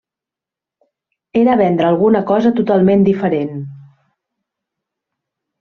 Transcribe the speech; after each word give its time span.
Era 1.41 1.57
vendre 1.59 1.87
alguna 1.91 2.23
cosa 2.31 2.53
totalment 2.61 3.07
diferent. 3.11 3.63